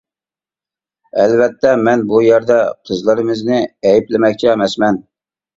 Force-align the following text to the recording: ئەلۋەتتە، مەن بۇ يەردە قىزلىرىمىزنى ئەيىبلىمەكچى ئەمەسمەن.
ئەلۋەتتە، 1.23 1.73
مەن 1.89 2.05
بۇ 2.13 2.21
يەردە 2.29 2.57
قىزلىرىمىزنى 2.89 3.61
ئەيىبلىمەكچى 3.91 4.51
ئەمەسمەن. 4.55 5.03